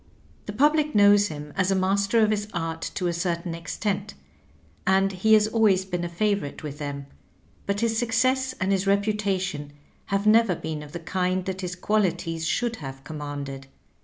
[0.47, 4.15] The public knows him as a master of his art to a certain ex tent,
[4.87, 7.05] and he has always been a favorite with them;
[7.67, 9.73] but his success and his reputation
[10.05, 13.67] have never been of the kind that his qualities should have commanded.